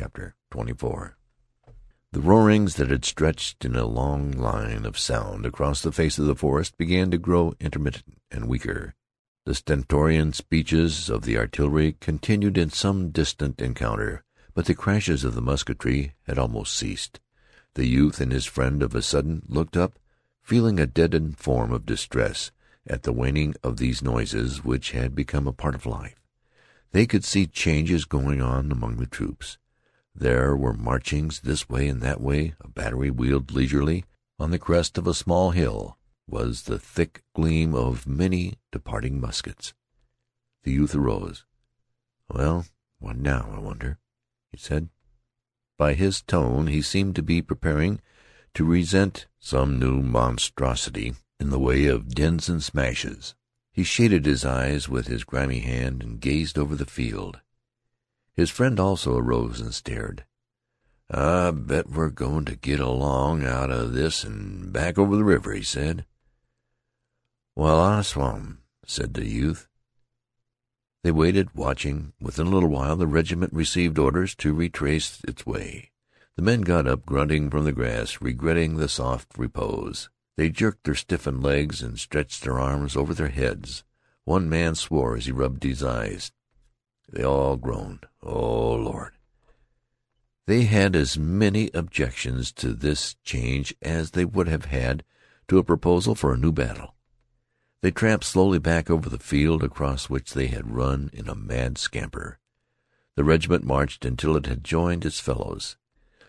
CHAPTER 0.00 0.34
XXIV 0.50 1.12
The 2.12 2.22
roarings 2.22 2.76
that 2.76 2.88
had 2.88 3.04
stretched 3.04 3.66
in 3.66 3.76
a 3.76 3.84
long 3.84 4.30
line 4.32 4.86
of 4.86 4.98
sound 4.98 5.44
across 5.44 5.82
the 5.82 5.92
face 5.92 6.18
of 6.18 6.24
the 6.24 6.34
forest 6.34 6.78
began 6.78 7.10
to 7.10 7.18
grow 7.18 7.52
intermittent 7.60 8.16
and 8.30 8.48
weaker. 8.48 8.94
The 9.44 9.54
stentorian 9.54 10.32
speeches 10.32 11.10
of 11.10 11.24
the 11.26 11.36
artillery 11.36 11.98
continued 12.00 12.56
in 12.56 12.70
some 12.70 13.10
distant 13.10 13.60
encounter, 13.60 14.24
but 14.54 14.64
the 14.64 14.74
crashes 14.74 15.22
of 15.22 15.34
the 15.34 15.42
musketry 15.42 16.14
had 16.22 16.38
almost 16.38 16.74
ceased. 16.74 17.20
The 17.74 17.86
youth 17.86 18.22
and 18.22 18.32
his 18.32 18.46
friend 18.46 18.82
of 18.82 18.94
a 18.94 19.02
sudden 19.02 19.42
looked 19.48 19.76
up, 19.76 19.98
feeling 20.40 20.80
a 20.80 20.86
deadened 20.86 21.36
form 21.36 21.72
of 21.72 21.84
distress 21.84 22.52
at 22.86 23.02
the 23.02 23.12
waning 23.12 23.54
of 23.62 23.76
these 23.76 24.00
noises 24.00 24.64
which 24.64 24.92
had 24.92 25.14
become 25.14 25.46
a 25.46 25.52
part 25.52 25.74
of 25.74 25.84
life. 25.84 26.22
They 26.92 27.06
could 27.06 27.22
see 27.22 27.46
changes 27.46 28.06
going 28.06 28.40
on 28.40 28.72
among 28.72 28.96
the 28.96 29.06
troops. 29.06 29.58
There 30.20 30.54
were 30.54 30.74
marchings 30.74 31.40
this 31.40 31.66
way 31.70 31.88
and 31.88 32.02
that 32.02 32.20
way. 32.20 32.52
A 32.60 32.68
battery 32.68 33.10
wheeled 33.10 33.52
leisurely. 33.52 34.04
On 34.38 34.50
the 34.50 34.58
crest 34.58 34.98
of 34.98 35.06
a 35.06 35.14
small 35.14 35.52
hill 35.52 35.96
was 36.26 36.64
the 36.64 36.78
thick 36.78 37.22
gleam 37.34 37.74
of 37.74 38.06
many 38.06 38.58
departing 38.70 39.18
muskets. 39.18 39.72
The 40.62 40.72
youth 40.72 40.94
arose. 40.94 41.46
"Well, 42.28 42.66
what 42.98 43.16
now, 43.16 43.50
I 43.50 43.60
wonder?" 43.60 43.98
he 44.50 44.58
said. 44.58 44.90
By 45.78 45.94
his 45.94 46.20
tone 46.20 46.66
he 46.66 46.82
seemed 46.82 47.16
to 47.16 47.22
be 47.22 47.40
preparing 47.40 48.02
to 48.52 48.66
resent 48.66 49.26
some 49.38 49.78
new 49.78 50.02
monstrosity 50.02 51.14
in 51.38 51.48
the 51.48 51.58
way 51.58 51.86
of 51.86 52.14
dins 52.14 52.50
and 52.50 52.62
smashes. 52.62 53.34
He 53.72 53.84
shaded 53.84 54.26
his 54.26 54.44
eyes 54.44 54.86
with 54.86 55.06
his 55.06 55.24
grimy 55.24 55.60
hand 55.60 56.02
and 56.02 56.20
gazed 56.20 56.58
over 56.58 56.76
the 56.76 56.84
field. 56.84 57.40
His 58.40 58.48
friend 58.48 58.80
also 58.80 59.18
arose 59.18 59.60
and 59.60 59.74
stared. 59.74 60.24
"I 61.10 61.50
bet 61.50 61.90
we're 61.90 62.08
goin' 62.08 62.46
to 62.46 62.56
get 62.56 62.80
along 62.80 63.44
out 63.44 63.70
of 63.70 63.92
this 63.92 64.24
an' 64.24 64.70
back 64.72 64.96
over 64.96 65.14
the 65.14 65.24
river," 65.24 65.52
he 65.52 65.62
said. 65.62 66.06
"Well, 67.54 67.78
I 67.78 68.00
swum," 68.00 68.60
said 68.86 69.12
the 69.12 69.26
youth. 69.26 69.68
They 71.02 71.10
waited, 71.10 71.54
watching. 71.54 72.14
Within 72.18 72.46
a 72.46 72.50
little 72.50 72.70
while 72.70 72.96
the 72.96 73.06
regiment 73.06 73.52
received 73.52 73.98
orders 73.98 74.34
to 74.36 74.54
retrace 74.54 75.20
its 75.28 75.44
way. 75.44 75.90
The 76.36 76.42
men 76.42 76.62
got 76.62 76.86
up, 76.86 77.04
grunting 77.04 77.50
from 77.50 77.66
the 77.66 77.72
grass, 77.72 78.22
regretting 78.22 78.76
the 78.78 78.88
soft 78.88 79.36
repose. 79.36 80.08
They 80.38 80.48
jerked 80.48 80.84
their 80.84 80.94
stiffened 80.94 81.42
legs 81.42 81.82
and 81.82 82.00
stretched 82.00 82.42
their 82.42 82.58
arms 82.58 82.96
over 82.96 83.12
their 83.12 83.28
heads. 83.28 83.84
One 84.24 84.48
man 84.48 84.76
swore 84.76 85.18
as 85.18 85.26
he 85.26 85.32
rubbed 85.32 85.62
his 85.62 85.82
eyes. 85.82 86.32
They 87.12 87.24
all 87.24 87.56
groaned. 87.56 88.06
"Oh, 88.22 88.74
Lord!" 88.74 89.12
They 90.46 90.64
had 90.64 90.94
as 90.94 91.18
many 91.18 91.70
objections 91.74 92.52
to 92.54 92.72
this 92.72 93.16
change 93.24 93.74
as 93.82 94.12
they 94.12 94.24
would 94.24 94.48
have 94.48 94.66
had 94.66 95.04
to 95.48 95.58
a 95.58 95.64
proposal 95.64 96.14
for 96.14 96.32
a 96.32 96.38
new 96.38 96.52
battle. 96.52 96.94
They 97.82 97.90
tramped 97.90 98.24
slowly 98.24 98.58
back 98.58 98.90
over 98.90 99.08
the 99.08 99.18
field 99.18 99.64
across 99.64 100.10
which 100.10 100.34
they 100.34 100.48
had 100.48 100.74
run 100.74 101.10
in 101.12 101.28
a 101.28 101.34
mad 101.34 101.78
scamper. 101.78 102.38
The 103.16 103.24
regiment 103.24 103.64
marched 103.64 104.04
until 104.04 104.36
it 104.36 104.46
had 104.46 104.62
joined 104.62 105.04
its 105.04 105.18
fellows. 105.18 105.76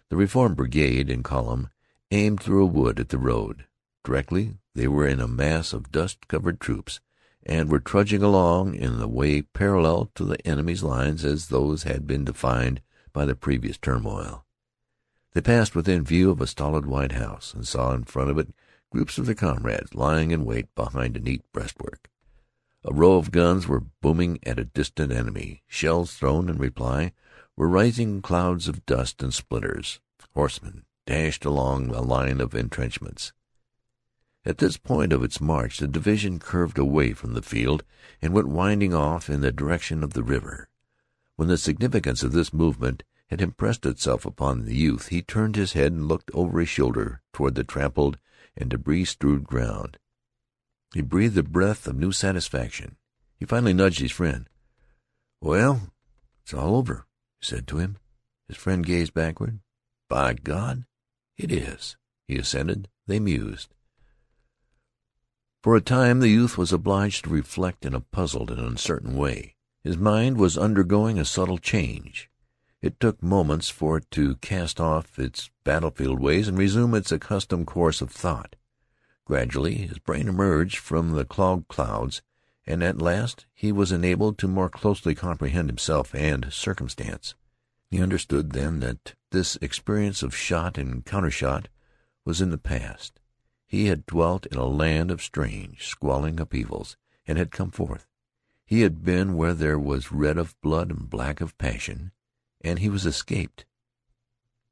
The 0.09 0.17
reform 0.17 0.55
brigade, 0.55 1.09
in 1.09 1.23
column, 1.23 1.69
aimed 2.09 2.41
through 2.41 2.63
a 2.63 2.67
wood 2.67 2.99
at 2.99 3.09
the 3.09 3.17
road. 3.17 3.65
Directly 4.03 4.57
they 4.73 4.87
were 4.87 5.07
in 5.07 5.19
a 5.19 5.27
mass 5.27 5.73
of 5.73 5.91
dust-covered 5.91 6.59
troops, 6.59 6.99
and 7.43 7.69
were 7.69 7.79
trudging 7.79 8.21
along 8.21 8.75
in 8.75 8.99
the 8.99 9.07
way 9.07 9.41
parallel 9.41 10.11
to 10.15 10.23
the 10.23 10.45
enemy's 10.47 10.83
lines 10.83 11.25
as 11.25 11.47
those 11.47 11.83
had 11.83 12.05
been 12.05 12.23
defined 12.23 12.81
by 13.13 13.25
the 13.25 13.35
previous 13.35 13.77
turmoil. 13.77 14.45
They 15.33 15.41
passed 15.41 15.75
within 15.75 16.03
view 16.03 16.29
of 16.29 16.41
a 16.41 16.47
stolid 16.47 16.85
white 16.85 17.13
house, 17.13 17.53
and 17.53 17.67
saw 17.67 17.93
in 17.93 18.03
front 18.03 18.29
of 18.29 18.37
it 18.37 18.53
groups 18.91 19.17
of 19.17 19.25
their 19.25 19.35
comrades 19.35 19.95
lying 19.95 20.31
in 20.31 20.43
wait 20.43 20.73
behind 20.75 21.15
a 21.15 21.21
neat 21.21 21.41
breastwork. 21.53 22.09
A 22.83 22.93
row 22.93 23.13
of 23.13 23.31
guns 23.31 23.67
were 23.67 23.85
booming 24.01 24.39
at 24.43 24.59
a 24.59 24.65
distant 24.65 25.11
enemy. 25.11 25.61
Shells 25.67 26.13
thrown 26.13 26.49
in 26.49 26.57
reply 26.57 27.13
were 27.55 27.67
raising 27.67 28.21
clouds 28.21 28.67
of 28.67 28.85
dust 28.85 29.21
and 29.21 29.33
splinters. 29.33 29.99
Horsemen 30.33 30.83
dashed 31.05 31.45
along 31.45 31.87
the 31.87 32.01
line 32.01 32.41
of 32.41 32.55
entrenchments. 32.55 33.33
At 34.43 34.57
this 34.57 34.77
point 34.77 35.13
of 35.13 35.23
its 35.23 35.39
march 35.39 35.77
the 35.77 35.87
division 35.87 36.39
curved 36.39 36.79
away 36.79 37.13
from 37.13 37.33
the 37.33 37.43
field 37.43 37.83
and 38.21 38.33
went 38.33 38.47
winding 38.47 38.93
off 38.93 39.29
in 39.29 39.41
the 39.41 39.51
direction 39.51 40.03
of 40.03 40.13
the 40.13 40.23
river. 40.23 40.67
When 41.35 41.47
the 41.47 41.57
significance 41.57 42.23
of 42.23 42.31
this 42.31 42.53
movement 42.53 43.03
had 43.27 43.41
impressed 43.41 43.85
itself 43.85 44.25
upon 44.25 44.65
the 44.65 44.75
youth 44.75 45.07
he 45.09 45.21
turned 45.21 45.55
his 45.55 45.73
head 45.73 45.91
and 45.91 46.07
looked 46.07 46.31
over 46.33 46.59
his 46.59 46.69
shoulder 46.69 47.21
toward 47.33 47.55
the 47.55 47.63
trampled 47.63 48.17
and 48.57 48.69
debris-strewed 48.69 49.43
ground. 49.43 49.97
He 50.93 51.01
breathed 51.01 51.37
a 51.37 51.43
breath 51.43 51.87
of 51.87 51.95
new 51.95 52.11
satisfaction. 52.11 52.97
He 53.37 53.45
finally 53.45 53.73
nudged 53.73 53.99
his 53.99 54.11
friend. 54.11 54.49
"Well, 55.39 55.93
it's 56.41 56.53
all 56.53 56.75
over," 56.75 57.05
he 57.39 57.45
said 57.45 57.67
to 57.67 57.77
him. 57.77 57.97
His 58.47 58.57
friend 58.57 58.85
gazed 58.85 59.13
backward. 59.13 59.59
"By 60.09 60.33
God, 60.33 60.85
it 61.37 61.51
is," 61.51 61.95
he 62.27 62.37
assented. 62.37 62.89
They 63.07 63.19
mused. 63.19 63.73
For 65.61 65.75
a 65.75 65.81
time 65.81 66.21
the 66.21 66.29
youth 66.29 66.57
was 66.57 66.73
obliged 66.73 67.25
to 67.25 67.29
reflect 67.29 67.85
in 67.85 67.93
a 67.93 67.99
puzzled 67.99 68.49
and 68.49 68.59
uncertain 68.59 69.15
way. 69.15 69.53
His 69.83 69.95
mind 69.95 70.37
was 70.37 70.57
undergoing 70.57 71.19
a 71.19 71.25
subtle 71.25 71.59
change. 71.59 72.31
It 72.81 72.99
took 72.99 73.21
moments 73.21 73.69
for 73.69 73.97
it 73.97 74.09
to 74.11 74.37
cast 74.37 74.79
off 74.79 75.19
its 75.19 75.51
battlefield 75.63 76.19
ways 76.19 76.47
and 76.47 76.57
resume 76.57 76.95
its 76.95 77.11
accustomed 77.11 77.67
course 77.67 78.01
of 78.01 78.09
thought. 78.09 78.55
Gradually 79.25 79.75
his 79.75 79.99
brain 79.99 80.27
emerged 80.27 80.77
from 80.77 81.11
the 81.11 81.25
clogged 81.25 81.67
clouds, 81.67 82.23
and 82.65 82.83
at 82.83 82.99
last 82.99 83.45
he 83.53 83.71
was 83.71 83.91
enabled 83.91 84.39
to 84.39 84.47
more 84.47 84.69
closely 84.69 85.13
comprehend 85.13 85.69
himself 85.69 86.15
and 86.15 86.51
circumstance. 86.51 87.35
He 87.91 88.01
understood 88.01 88.53
then 88.53 88.79
that 88.79 89.13
this 89.29 89.59
experience 89.61 90.23
of 90.23 90.35
shot 90.35 90.79
and 90.79 91.05
countershot 91.05 91.67
was 92.25 92.41
in 92.41 92.49
the 92.49 92.57
past. 92.57 93.20
He 93.71 93.85
had 93.85 94.05
dwelt 94.05 94.45
in 94.47 94.57
a 94.57 94.65
land 94.65 95.11
of 95.11 95.23
strange, 95.23 95.87
squalling 95.87 96.41
upheavals, 96.41 96.97
and 97.25 97.37
had 97.37 97.51
come 97.51 97.71
forth. 97.71 98.05
He 98.65 98.81
had 98.81 99.05
been 99.05 99.37
where 99.37 99.53
there 99.53 99.79
was 99.79 100.11
red 100.11 100.37
of 100.37 100.59
blood 100.59 100.89
and 100.89 101.09
black 101.09 101.39
of 101.39 101.57
passion, 101.57 102.11
and 102.59 102.79
he 102.79 102.89
was 102.89 103.05
escaped. 103.05 103.63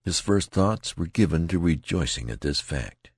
His 0.03 0.19
first 0.19 0.51
thoughts 0.51 0.97
were 0.97 1.07
given 1.07 1.47
to 1.47 1.59
rejoicing 1.59 2.29
at 2.29 2.41
this 2.41 2.59
fact. 2.59 3.11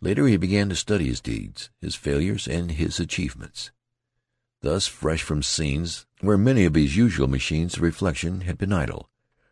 Later 0.00 0.26
he 0.28 0.38
began 0.38 0.70
to 0.70 0.76
study 0.76 1.08
his 1.08 1.20
deeds, 1.20 1.68
his 1.78 1.94
failures, 1.94 2.48
and 2.48 2.70
his 2.70 2.98
achievements. 2.98 3.70
Thus 4.62 4.86
fresh 4.86 5.22
from 5.22 5.42
scenes 5.42 6.06
where 6.22 6.38
many 6.38 6.64
of 6.64 6.74
his 6.74 6.96
usual 6.96 7.28
machines 7.28 7.76
of 7.76 7.82
reflection 7.82 8.40
had 8.40 8.56
been 8.56 8.72
idle, 8.72 9.10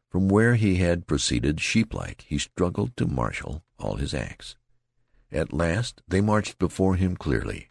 from 0.09 0.27
where 0.31 0.55
he 0.55 0.77
had 0.77 1.07
proceeded 1.07 1.61
sheep-like, 1.61 2.23
he 2.23 2.39
struggled 2.39 2.97
to 2.97 3.07
marshal 3.07 3.63
all 3.79 3.97
his 3.97 4.15
acts. 4.15 4.57
At 5.33 5.53
last 5.53 6.03
they 6.09 6.21
marched 6.21 6.59
before 6.59 6.97
him 6.97 7.17
clearly. 7.17 7.71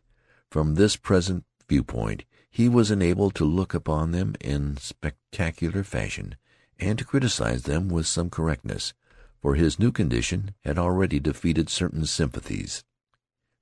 From 0.49 0.75
this 0.75 0.95
present 0.95 1.45
viewpoint 1.67 2.23
he 2.49 2.67
was 2.69 2.89
enabled 2.89 3.35
to 3.35 3.45
look 3.45 3.73
upon 3.73 4.11
them 4.11 4.35
in 4.41 4.77
spectacular 4.77 5.83
fashion, 5.83 6.35
and 6.79 6.97
to 6.97 7.05
criticize 7.05 7.63
them 7.63 7.89
with 7.89 8.07
some 8.07 8.29
correctness, 8.29 8.93
for 9.41 9.55
his 9.55 9.77
new 9.77 9.91
condition 9.91 10.55
had 10.63 10.77
already 10.77 11.19
defeated 11.19 11.69
certain 11.69 12.05
sympathies. 12.05 12.83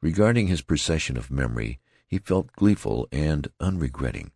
Regarding 0.02 0.48
his 0.48 0.62
procession 0.62 1.18
of 1.18 1.32
memory 1.32 1.80
he 2.08 2.20
felt 2.20 2.54
gleeful 2.54 3.08
and 3.12 3.48
unregretting, 3.60 4.32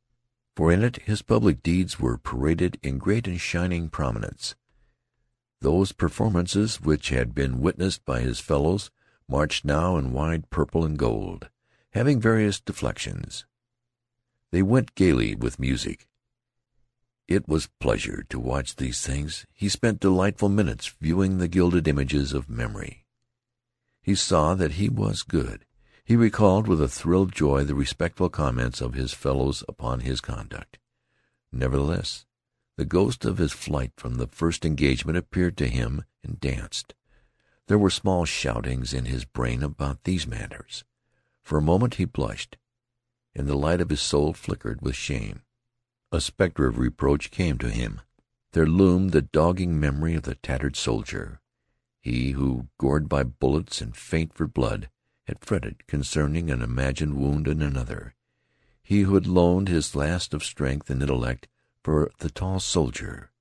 for 0.56 0.72
in 0.72 0.84
it 0.84 0.98
his 1.04 1.22
public 1.22 1.64
deeds 1.64 2.00
were 2.00 2.18
paraded 2.18 2.78
in 2.84 2.98
great 2.98 3.28
and 3.28 3.40
shining 3.40 3.90
prominence. 3.90 4.56
Those 5.62 5.92
performances 5.92 6.82
which 6.82 7.10
had 7.10 7.36
been 7.36 7.62
witnessed 7.62 8.04
by 8.04 8.22
his 8.22 8.40
fellows 8.40 8.90
marched 9.32 9.64
now 9.64 9.96
in 9.96 10.12
wide 10.12 10.50
purple 10.50 10.84
and 10.84 10.98
gold, 10.98 11.50
having 11.92 12.20
various 12.20 12.60
deflections. 12.60 13.46
They 14.52 14.62
went 14.62 14.94
gaily 14.94 15.36
with 15.36 15.58
music. 15.58 16.06
It 17.30 17.48
was 17.48 17.70
pleasure 17.80 18.26
to 18.28 18.38
watch 18.38 18.76
these 18.76 19.00
things. 19.00 19.46
He 19.54 19.70
spent 19.70 20.02
delightful 20.02 20.50
minutes 20.50 20.94
viewing 21.00 21.38
the 21.38 21.48
gilded 21.48 21.88
images 21.88 22.34
of 22.34 22.50
memory. 22.50 23.06
He 24.02 24.16
saw 24.16 24.54
that 24.56 24.74
he 24.74 24.90
was 24.90 25.24
good. 25.24 25.66
He 26.04 26.18
recalled 26.18 26.68
with 26.68 26.82
a 26.82 26.90
thrill 26.90 27.22
of 27.22 27.32
joy 27.32 27.64
the 27.64 27.74
respectful 27.74 28.28
comments 28.28 28.82
of 28.82 28.96
his 28.96 29.14
fellows 29.14 29.64
upon 29.70 30.02
his 30.02 30.20
conduct. 30.20 30.78
Nevertheless, 31.54 32.26
the 32.76 32.84
ghost 32.84 33.24
of 33.24 33.38
his 33.38 33.54
flight 33.54 33.94
from 33.96 34.16
the 34.16 34.28
first 34.28 34.66
engagement 34.66 35.18
appeared 35.18 35.56
to 35.58 35.70
him 35.70 36.04
and 36.22 36.38
danced. 36.42 36.96
There 37.72 37.80
were 37.80 37.90
small 37.90 38.26
shoutings 38.26 38.94
in 38.94 39.06
his 39.06 39.24
brain 39.24 39.64
about 39.64 40.04
these 40.04 40.28
matters. 40.28 40.84
For 41.42 41.58
a 41.58 41.62
moment 41.62 41.94
he 41.94 42.04
blushed, 42.04 42.58
and 43.34 43.48
the 43.48 43.56
light 43.56 43.80
of 43.80 43.90
his 43.90 44.02
soul 44.02 44.34
flickered 44.34 44.82
with 44.82 44.98
shame. 44.98 45.44
A 46.12 46.20
spectre 46.20 46.68
of 46.68 46.78
reproach 46.78 47.32
came 47.32 47.58
to 47.60 47.70
him. 47.70 48.02
there 48.52 48.68
loomed 48.68 49.12
the 49.12 49.22
dogging 49.22 49.80
memory 49.80 50.16
of 50.16 50.24
the 50.24 50.36
tattered 50.36 50.76
soldier, 50.76 51.40
he 52.02 52.32
who, 52.32 52.68
gored 52.78 53.08
by 53.08 53.24
bullets 53.24 53.80
and 53.80 53.96
faint 53.96 54.34
for 54.34 54.48
blood, 54.48 54.90
had 55.28 55.40
fretted 55.40 55.88
concerning 55.88 56.52
an 56.52 56.62
imagined 56.62 57.14
wound 57.14 57.48
in 57.48 57.62
another, 57.62 58.16
he 58.84 59.04
who 59.04 59.14
had 59.14 59.28
loaned 59.28 59.70
his 59.70 59.96
last 59.96 60.34
of 60.34 60.44
strength 60.44 60.90
and 60.90 61.02
intellect 61.02 61.48
for 61.82 62.12
the 62.18 62.30
tall 62.30 62.60
soldier, 62.60 63.32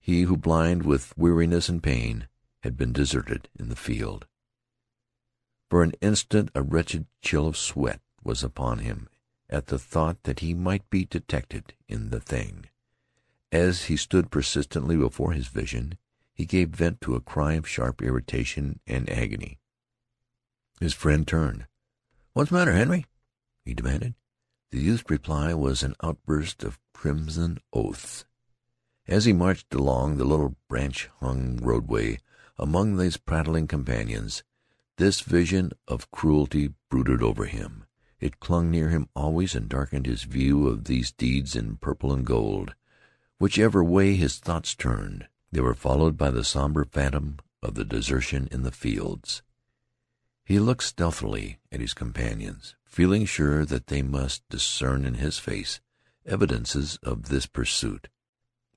he 0.00 0.22
who, 0.22 0.38
blind 0.38 0.84
with 0.84 1.12
weariness 1.18 1.68
and 1.68 1.82
pain, 1.82 2.28
had 2.64 2.78
been 2.78 2.94
deserted 2.94 3.48
in 3.58 3.68
the 3.68 3.76
field. 3.76 4.26
For 5.68 5.82
an 5.82 5.92
instant 6.00 6.50
a 6.54 6.62
wretched 6.62 7.06
chill 7.20 7.46
of 7.46 7.58
sweat 7.58 8.00
was 8.22 8.42
upon 8.42 8.78
him 8.78 9.08
at 9.50 9.66
the 9.66 9.78
thought 9.78 10.22
that 10.22 10.40
he 10.40 10.54
might 10.54 10.88
be 10.88 11.04
detected 11.04 11.74
in 11.88 12.08
the 12.08 12.20
thing. 12.20 12.70
As 13.52 13.84
he 13.84 13.98
stood 13.98 14.30
persistently 14.30 14.96
before 14.96 15.32
his 15.32 15.48
vision, 15.48 15.98
he 16.32 16.46
gave 16.46 16.70
vent 16.70 17.02
to 17.02 17.14
a 17.14 17.20
cry 17.20 17.52
of 17.52 17.68
sharp 17.68 18.00
irritation 18.00 18.80
and 18.86 19.10
agony. 19.10 19.60
His 20.80 20.94
friend 20.94 21.28
turned. 21.28 21.66
"What's 22.32 22.48
the 22.48 22.56
matter, 22.56 22.72
Henry?" 22.72 23.04
he 23.66 23.74
demanded. 23.74 24.14
The 24.70 24.80
youth's 24.80 25.08
reply 25.10 25.52
was 25.52 25.82
an 25.82 25.94
outburst 26.02 26.64
of 26.64 26.80
crimson 26.94 27.58
oaths. 27.74 28.24
As 29.06 29.26
he 29.26 29.34
marched 29.34 29.74
along 29.74 30.16
the 30.16 30.24
little 30.24 30.56
branch-hung 30.66 31.58
roadway 31.58 32.20
among 32.58 32.96
these 32.96 33.16
prattling 33.16 33.66
companions, 33.66 34.42
this 34.96 35.20
vision 35.20 35.72
of 35.88 36.10
cruelty 36.10 36.72
brooded 36.88 37.22
over 37.22 37.46
him. 37.46 37.84
It 38.20 38.40
clung 38.40 38.70
near 38.70 38.90
him 38.90 39.08
always 39.14 39.54
and 39.54 39.68
darkened 39.68 40.06
his 40.06 40.22
view 40.22 40.68
of 40.68 40.84
these 40.84 41.12
deeds 41.12 41.56
in 41.56 41.76
purple 41.76 42.12
and 42.12 42.24
gold. 42.24 42.74
Whichever 43.38 43.82
way 43.82 44.14
his 44.14 44.38
thoughts 44.38 44.74
turned, 44.74 45.28
they 45.50 45.60
were 45.60 45.74
followed 45.74 46.16
by 46.16 46.30
the 46.30 46.44
somber 46.44 46.84
phantom 46.84 47.38
of 47.62 47.74
the 47.74 47.84
desertion 47.84 48.48
in 48.50 48.62
the 48.62 48.70
fields. 48.70 49.42
He 50.44 50.58
looked 50.58 50.84
stealthily 50.84 51.58
at 51.72 51.80
his 51.80 51.94
companions, 51.94 52.76
feeling 52.84 53.24
sure 53.24 53.64
that 53.64 53.88
they 53.88 54.02
must 54.02 54.48
discern 54.48 55.04
in 55.04 55.14
his 55.14 55.38
face 55.38 55.80
evidences 56.26 56.98
of 57.02 57.28
this 57.28 57.46
pursuit. 57.46 58.08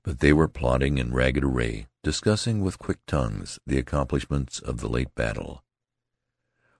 But 0.08 0.20
they 0.20 0.32
were 0.32 0.48
plodding 0.48 0.96
in 0.96 1.12
ragged 1.12 1.44
array, 1.44 1.86
discussing 2.02 2.62
with 2.62 2.78
quick 2.78 3.04
tongues 3.06 3.58
the 3.66 3.76
accomplishments 3.76 4.58
of 4.58 4.78
the 4.80 4.88
late 4.88 5.14
battle. 5.14 5.62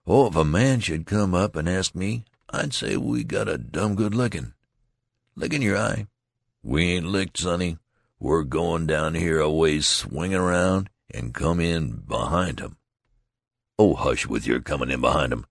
"Oh, 0.07 0.25
if 0.25 0.35
a 0.35 0.43
man 0.43 0.79
should 0.79 1.05
come 1.05 1.35
up 1.35 1.55
and 1.55 1.69
ask 1.69 1.93
me, 1.93 2.25
I'd 2.49 2.73
say 2.73 2.97
we 2.97 3.23
got 3.23 3.47
a 3.47 3.59
dum 3.59 3.93
good 3.93 4.15
lickin'. 4.15 4.55
Lickin' 5.35 5.61
your 5.61 5.77
eye. 5.77 6.07
We 6.63 6.85
ain't 6.85 7.05
licked, 7.05 7.37
sonny. 7.37 7.77
We're 8.17 8.41
goin' 8.41 8.87
down 8.87 9.13
here 9.13 9.39
a 9.39 9.51
ways, 9.51 9.85
swingin' 9.85 10.41
around, 10.41 10.89
and 11.11 11.31
come 11.31 11.59
in 11.59 11.97
behind 11.97 12.59
'em." 12.59 12.77
"Oh, 13.77 13.93
hush 13.93 14.25
with 14.25 14.47
your 14.47 14.59
comin' 14.59 14.89
in 14.89 15.01
behind 15.01 15.33
'em. 15.33 15.45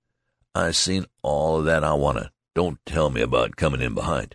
I 0.52 0.72
seen 0.72 1.06
all 1.22 1.60
of 1.60 1.66
that 1.66 1.84
I 1.84 1.92
wanna. 1.92 2.32
Don't 2.56 2.84
tell 2.84 3.08
me 3.08 3.20
about 3.20 3.54
comin' 3.54 3.82
in 3.82 3.94
behind." 3.94 4.34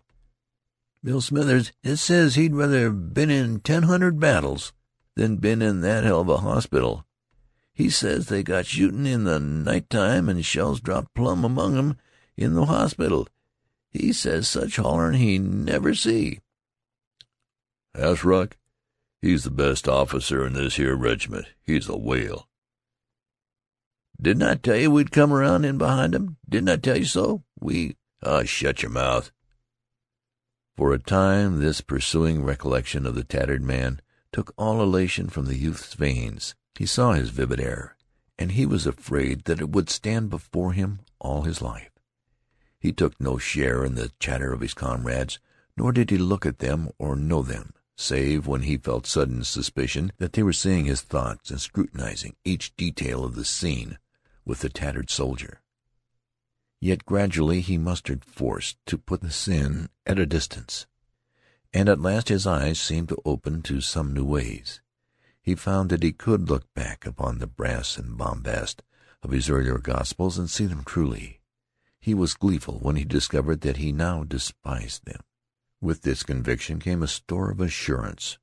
"Bill 1.04 1.20
Smithers, 1.20 1.74
it 1.84 1.98
says 1.98 2.36
he'd 2.36 2.56
rather 2.56 2.90
been 2.90 3.30
in 3.30 3.60
ten 3.60 3.84
hundred 3.84 4.22
battles 4.22 4.72
than 5.16 5.36
been 5.36 5.62
in 5.62 5.82
that 5.82 6.06
hell 6.06 6.22
of 6.22 6.30
a 6.30 6.38
hospital. 6.38 7.06
He 7.74 7.90
says 7.90 8.28
they 8.28 8.42
got 8.42 8.68
shootin' 8.68 9.06
in 9.06 9.26
the 9.26 9.40
night 9.40 9.90
time 9.90 10.30
and 10.30 10.46
shells 10.46 10.80
dropped 10.80 11.14
plumb 11.14 11.44
among 11.44 11.78
'em 11.78 11.98
in 12.38 12.54
the 12.54 12.68
hospital. 12.68 13.28
He 13.90 14.14
says 14.14 14.48
such 14.48 14.78
hollerin' 14.78 15.16
he 15.16 15.40
never 15.40 15.94
see." 15.94 16.40
"Hasbrouck? 17.94 18.58
He's 19.22 19.44
the 19.44 19.52
best 19.52 19.90
officer 19.90 20.48
in 20.48 20.54
this 20.54 20.76
here 20.78 20.96
regiment. 20.96 21.48
He's 21.64 21.90
a 21.90 21.98
whale." 21.98 22.48
"Didn't 24.22 24.44
I 24.44 24.56
tell 24.56 24.78
you 24.78 24.90
we'd 24.90 25.12
come 25.12 25.34
around 25.34 25.66
in 25.66 25.78
behind 25.78 26.16
'em? 26.16 26.38
Didn't 26.48 26.70
I 26.70 26.78
tell 26.78 26.98
you 26.98 27.06
so? 27.06 27.44
We 27.60 27.98
"Oh, 28.22 28.46
shut 28.46 28.82
your 28.82 28.92
mouth." 28.92 29.32
For 30.75 30.92
a 30.92 31.00
time 31.00 31.60
this 31.60 31.81
pursuing 31.81 32.44
recollection 32.44 33.06
of 33.06 33.14
the 33.14 33.24
tattered 33.24 33.62
man 33.62 34.02
took 34.31 34.54
all 34.58 34.81
elation 34.81 35.30
from 35.30 35.46
the 35.46 35.58
youth's 35.58 35.94
veins. 35.94 36.56
He 36.75 36.88
saw 36.88 37.14
his 37.14 37.30
vivid 37.30 37.60
error, 37.60 37.96
and 38.40 38.54
he 38.54 38.66
was 38.66 38.88
afraid 38.88 39.46
that 39.46 39.62
it 39.62 39.70
would 39.70 39.90
stand 39.92 40.31
before 40.31 40.74
him 40.74 41.02
all 41.20 41.44
his 41.44 41.62
life. 41.62 41.92
He 42.80 42.92
took 42.92 43.22
no 43.22 43.38
share 43.38 43.86
in 43.86 43.94
the 43.94 44.12
chatter 44.20 44.52
of 44.52 44.62
his 44.62 44.74
comrades, 44.74 45.40
nor 45.78 45.92
did 45.92 46.10
he 46.10 46.18
look 46.18 46.46
at 46.46 46.58
them 46.58 46.90
or 46.98 47.16
know 47.16 47.44
them, 47.44 47.74
save 47.96 48.48
when 48.48 48.64
he 48.64 48.75
felt 48.75 49.06
sudden 49.06 49.44
suspicion 49.44 50.12
that 50.18 50.34
they 50.34 50.42
were 50.42 50.52
seeing 50.52 50.86
his 50.86 51.02
thoughts 51.02 51.52
and 51.52 51.62
scrutinizing 51.62 52.36
each 52.44 52.75
detail 52.75 53.24
of 53.24 53.36
the 53.36 53.46
scene 53.46 54.00
with 54.44 54.60
the 54.60 54.70
tattered 54.70 55.10
soldier. 55.10 55.62
Yet 56.84 57.06
gradually 57.06 57.62
he 57.62 57.78
mustered 57.78 58.26
force 58.26 58.76
to 58.88 58.98
put 58.98 59.22
the 59.22 59.32
sin 59.32 59.88
at 60.06 60.20
a 60.20 60.26
distance, 60.26 60.86
and 61.74 61.88
at 61.88 62.02
last 62.02 62.28
his 62.28 62.46
eyes 62.46 62.78
seemed 62.78 63.08
to 63.08 63.22
open 63.24 63.62
to 63.62 63.80
some 63.80 64.14
new 64.14 64.26
ways. 64.26 64.82
He 65.42 65.56
found 65.56 65.90
that 65.90 66.04
he 66.04 66.12
could 66.12 66.50
look 66.50 66.66
back 66.74 67.06
upon 67.06 67.38
the 67.38 67.48
brass 67.48 67.98
and 67.98 68.18
bombast 68.18 68.84
of 69.22 69.32
his 69.32 69.50
earlier 69.50 69.78
gospels 69.78 70.38
and 70.38 70.50
see 70.50 70.66
them 70.66 70.84
truly. 70.84 71.40
He 72.02 72.14
was 72.14 72.34
gleeful 72.34 72.80
when 72.80 72.98
he 72.98 73.06
discovered 73.06 73.62
that 73.62 73.78
he 73.78 73.94
now 73.94 74.26
despised 74.26 75.06
them. 75.06 75.22
With 75.80 76.02
this 76.02 76.22
conviction 76.24 76.80
came 76.80 77.02
a 77.02 77.08
store 77.08 77.50
of 77.50 77.62
assurance. 77.62 78.40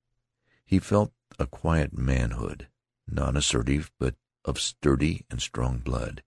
He 0.65 0.79
felt 0.79 1.13
a 1.39 1.47
quiet 1.47 1.93
manhood, 1.93 2.69
not 3.07 3.37
assertive, 3.37 3.91
but 3.99 4.15
of 4.47 4.59
sturdy 4.59 5.27
and 5.31 5.43
strong 5.43 5.81
blood. 5.81 6.23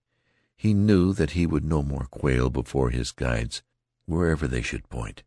He 0.63 0.73
knew 0.73 1.11
that 1.11 1.31
he 1.31 1.45
would 1.45 1.65
no 1.65 1.83
more 1.83 2.05
quail 2.05 2.49
before 2.49 2.89
his 2.89 3.11
guides 3.11 3.63
wherever 4.05 4.47
they 4.47 4.61
should 4.61 4.87
point. 4.87 5.23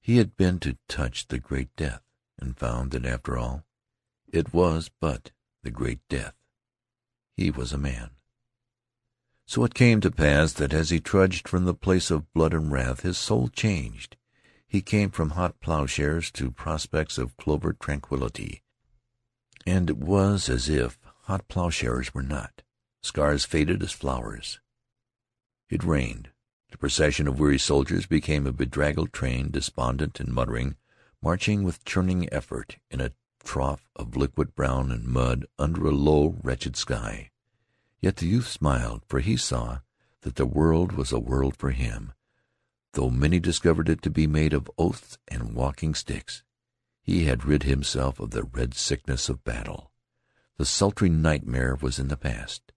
He 0.00 0.18
had 0.18 0.36
been 0.36 0.60
to 0.60 0.78
touch 0.86 1.26
the 1.26 1.40
great 1.40 1.74
death, 1.74 2.04
and 2.38 2.56
found 2.56 2.92
that, 2.92 3.04
after 3.04 3.36
all, 3.36 3.64
it 4.32 4.54
was 4.54 4.88
but 5.00 5.32
the 5.64 5.72
great 5.72 5.98
death. 6.08 6.36
He 7.34 7.50
was 7.50 7.72
a 7.72 7.76
man. 7.76 8.10
So 9.46 9.64
it 9.64 9.74
came 9.74 10.00
to 10.02 10.12
pass 10.12 10.52
that 10.52 10.72
as 10.72 10.90
he 10.90 11.00
trudged 11.00 11.48
from 11.48 11.64
the 11.64 11.74
place 11.74 12.08
of 12.12 12.32
blood 12.32 12.54
and 12.54 12.70
wrath 12.70 13.00
his 13.00 13.18
soul 13.18 13.48
changed. 13.48 14.16
He 14.68 14.80
came 14.80 15.10
from 15.10 15.30
hot 15.30 15.58
plowshares 15.58 16.30
to 16.38 16.52
prospects 16.52 17.18
of 17.18 17.36
clover 17.36 17.72
tranquillity, 17.72 18.62
and 19.66 19.90
it 19.90 19.98
was 19.98 20.48
as 20.48 20.68
if 20.68 21.00
hot 21.22 21.48
plowshares 21.48 22.14
were 22.14 22.22
not. 22.22 22.62
Scars 23.02 23.44
faded 23.44 23.82
as 23.82 23.92
flowers. 23.92 24.60
It 25.70 25.84
rained. 25.84 26.30
The 26.70 26.78
procession 26.78 27.26
of 27.26 27.38
weary 27.38 27.58
soldiers 27.58 28.06
became 28.06 28.46
a 28.46 28.52
bedraggled 28.52 29.12
train, 29.12 29.50
despondent 29.50 30.20
and 30.20 30.32
muttering, 30.32 30.76
marching 31.22 31.62
with 31.62 31.84
churning 31.84 32.32
effort 32.32 32.76
in 32.90 33.00
a 33.00 33.12
trough 33.44 33.88
of 33.96 34.16
liquid 34.16 34.54
brown 34.54 34.92
and 34.92 35.04
mud 35.04 35.46
under 35.58 35.86
a 35.86 35.90
low, 35.90 36.36
wretched 36.42 36.76
sky. 36.76 37.30
Yet 38.00 38.16
the 38.16 38.26
youth 38.26 38.48
smiled, 38.48 39.02
for 39.08 39.20
he 39.20 39.36
saw 39.36 39.80
that 40.22 40.36
the 40.36 40.46
world 40.46 40.92
was 40.92 41.12
a 41.12 41.18
world 41.18 41.56
for 41.56 41.70
him, 41.70 42.12
though 42.92 43.10
many 43.10 43.40
discovered 43.40 43.88
it 43.88 44.02
to 44.02 44.10
be 44.10 44.26
made 44.26 44.52
of 44.52 44.70
oaths 44.76 45.18
and 45.28 45.54
walking 45.54 45.94
sticks. 45.94 46.42
He 47.02 47.24
had 47.24 47.44
rid 47.44 47.62
himself 47.62 48.20
of 48.20 48.30
the 48.30 48.42
red 48.42 48.74
sickness 48.74 49.28
of 49.28 49.44
battle. 49.44 49.90
The 50.58 50.66
sultry 50.66 51.08
nightmare 51.08 51.76
was 51.80 51.98
in 51.98 52.08
the 52.08 52.16
past. 52.16 52.67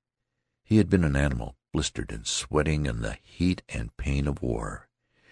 He 0.71 0.77
had 0.77 0.89
been 0.89 1.03
an 1.03 1.17
animal, 1.17 1.57
blistered 1.73 2.13
and 2.13 2.25
sweating 2.25 2.85
in 2.85 3.01
the 3.01 3.17
heat 3.21 3.61
and 3.67 3.97
pain 3.97 4.25
of 4.25 4.41
war. 4.41 4.87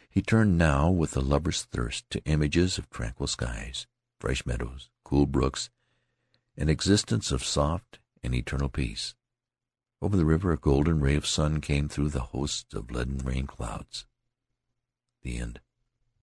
He 0.10 0.22
turned 0.22 0.58
now 0.58 0.90
with 0.90 1.16
a 1.16 1.22
lover's 1.22 1.64
thirst 1.64 2.10
to 2.10 2.22
images 2.26 2.78
of 2.78 2.90
tranquil 2.90 3.28
skies, 3.28 3.88
fresh 4.20 4.46
meadows, 4.46 4.90
cool 5.06 5.26
brooks, 5.26 5.70
an 6.58 6.68
existence 6.68 7.32
of 7.32 7.46
soft 7.46 8.00
and 8.22 8.36
eternal 8.36 8.68
peace. 8.68 9.16
Over 10.02 10.18
the 10.18 10.26
river 10.26 10.52
a 10.52 10.58
golden 10.58 11.00
ray 11.00 11.16
of 11.16 11.26
sun 11.26 11.62
came 11.62 11.88
through 11.88 12.10
the 12.10 12.36
hosts 12.36 12.74
of 12.74 12.92
leaden 12.92 13.20
rain 13.20 13.48
clouds. 13.48 14.06
The 15.22 15.38
end. 15.38 15.62